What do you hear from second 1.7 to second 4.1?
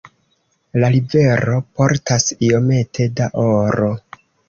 portas iomete da oro.